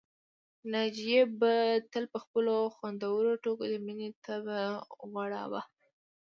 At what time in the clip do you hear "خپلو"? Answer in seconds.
2.23-2.53